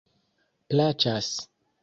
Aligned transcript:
plaĉas 0.73 1.31